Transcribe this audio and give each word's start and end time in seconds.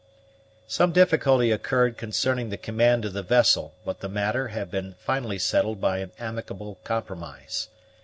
Some 0.65 0.93
difficulty 0.93 1.51
occurred 1.51 1.95
concerning 1.95 2.49
the 2.49 2.57
command 2.57 3.05
of 3.05 3.13
the 3.13 3.21
vessel, 3.21 3.75
but 3.85 3.99
the 3.99 4.09
matter 4.09 4.47
had 4.47 4.71
been 4.71 4.95
finally 4.97 5.37
settled 5.37 5.79
by 5.79 5.99
an 5.99 6.11
amicable 6.17 6.79
compromise. 6.83 7.67